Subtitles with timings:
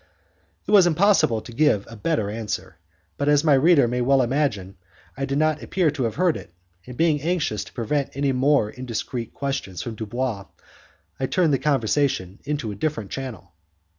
[0.65, 2.77] It was impossible to give a better answer,
[3.19, 4.77] but as my readers may well imagine,
[5.15, 6.51] I did not appear to have heard it,
[6.87, 10.45] and being anxious to prevent any more indiscreet questions from Dubois
[11.19, 13.51] I turned the conversation into a different channel.